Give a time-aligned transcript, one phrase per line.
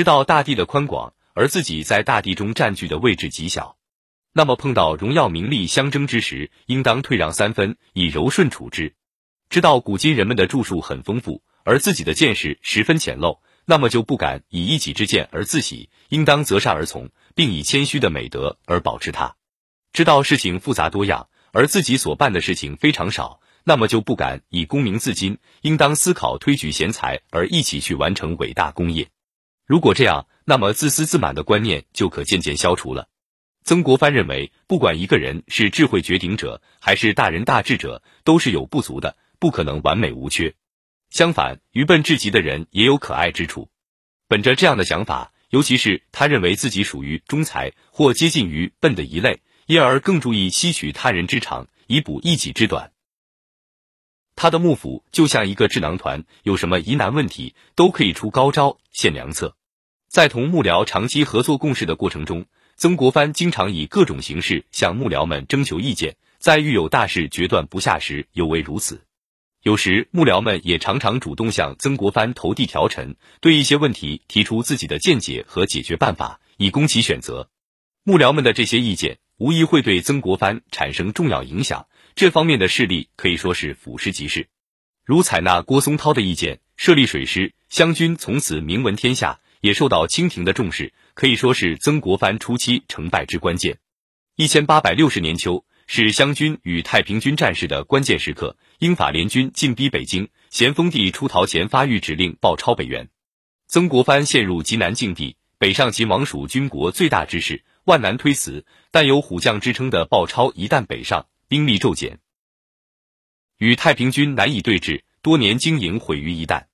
[0.00, 3.76] 知道大地的宽广，而自己在大地中占据的位置极小，
[4.32, 8.94] 那么碰到荣耀名利相争之时，应当退让三分，以柔顺处之。
[9.50, 19.36] 知道古今人们的著述很丰富，而自己的见识十分浅陋，那么就不敢以一己之见而自喜，应当择善而从，并以谦虚的美德而保持它。
[19.92, 29.10] 知道事情复杂多样，而自己所办的事情非常少，那么就不敢以功名自矜，应当思考推举贤才而一起去完成伟大功业。
[29.70, 33.08] 如果这样，那么自私自满的观念就可渐渐消除了。
[33.62, 40.56] 曾国藩认为，不管一个人是智慧绝顶者，还是大仁大智者，都是有不足的，不可能完美无缺。
[41.10, 43.70] 相反，愚笨至极的人也有可爱之处。
[44.26, 52.90] 本着这样的想法，尤其是他认为自己属于中才或接近于笨的一类，因而更注意吸取他人之长，以补一己之短。
[54.34, 59.56] 他的幕府就像一个智囊团，有什么疑难问题都可以出高招、献良策。
[60.10, 69.04] 在同幕僚长期合作共事的过程中，曾国藩经常以各种形式向幕僚们征求意见，在遇有大事决断不下时尤为如此。
[69.62, 77.48] 有时幕僚们也常常主动向曾国藩投递条陈，对一些问题提出自己的见解和解决办法，以供其选择。
[78.02, 84.48] 幕僚们的这些意见无疑会对曾国藩产生重要影响，这方面的势力可以说是俯拾即是。
[85.04, 90.92] 如采纳郭松涛的意见，设立水师，湘军从此名闻天下，也受到清廷的重视。
[91.14, 93.78] 可以说是曾国藩初期成败之关键。
[94.36, 98.56] 一千八百六十年秋，是湘军与太平军战事的关键时刻。
[98.78, 103.08] 英法联军进逼北京，咸丰帝出逃前发谕指令报抄北援，
[103.66, 105.36] 曾国藩陷入极难境地。
[105.58, 108.64] 北上秦王属军国最大之势，万难推辞。
[108.90, 112.18] 但有虎将之称的鲍超一旦北上，兵力骤减，
[113.58, 116.64] 与太平军难以对峙，多年经营毁于一旦。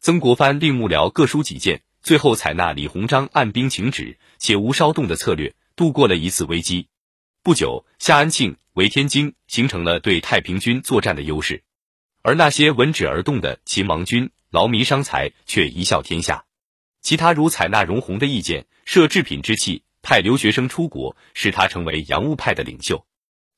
[0.00, 1.80] 曾国藩令幕僚各抒己见。
[2.06, 6.86] 最后采纳李鸿章按兵请旨且无稍动的策略，度过了一次危机。
[7.42, 11.64] 不久，夏安庆围天津，形成了对太平军作战的优势。
[12.22, 16.44] 而那些闻旨而动的秦王军劳民伤财，却一笑天下。
[17.02, 23.04] 其他如采纳荣闳的意见，设制品之器，派留学生出国，使他成为洋务派的领袖。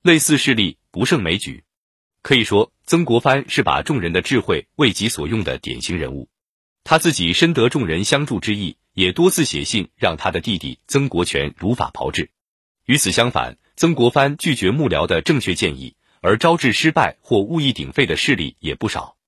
[0.00, 1.64] 类似事例不胜枚举。
[2.22, 6.30] 可以说，曾国藩是把众人的智慧为己所用的典型人物。
[6.88, 12.30] 他自己深得众人相助之意，也多次写信让他的弟弟曾国荃如法炮制。
[12.86, 19.18] 与此相反，曾国藩拒绝幕僚的正确建议，而招致失败或误意鼎废的事例也不少。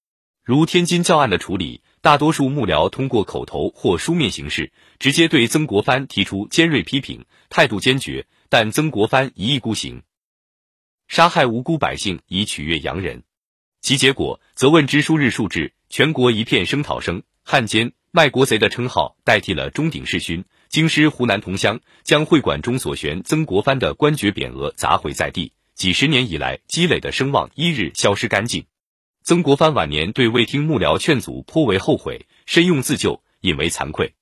[0.42, 10.02] 如天津教案的处理，大多数幕僚通过口头或书面形式，直接对曾国藩提出尖锐批评，态度坚决，但曾国藩一意孤行，
[11.08, 13.22] 杀害无辜百姓以取悦洋人，
[13.82, 17.22] 其结果则问之书日数至，全国一片声讨声。
[17.50, 28.66] 汉奸、卖国贼的称号代替了钟鼎世勋，京师湖南同乡将会馆中所悬曾国藩的官爵匾额砸毁在地，几十年以来积累的声望一日消失干净。
[29.24, 34.14] 曾国藩晚年对未听幕僚劝阻颇为后悔，深用自救，引为惭愧。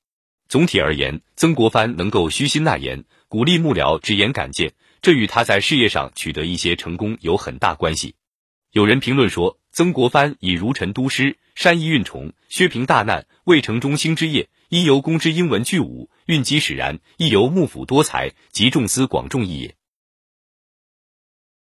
[0.48, 4.72] 总体而言，曾国藩能够虚心纳言，鼓励幕僚直言敢谏，
[5.02, 8.14] 这与他在事业上取得一些成功有很大关系。
[8.72, 11.36] 有人评论说，曾国藩以儒臣督师。
[11.58, 19.77] 山一运重，薛平大难，未成中兴之业，因由公之英文巨武，运机使然，亦由幕府多才及众思广众义也。